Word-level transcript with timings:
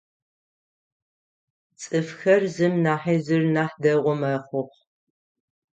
Цӏыфхэр 1.79 2.43
зым 2.55 2.73
нахьи 2.83 3.17
зыр 3.25 3.43
нахь 3.53 3.75
дэгъу 3.81 4.15
мэхъух. 4.19 4.71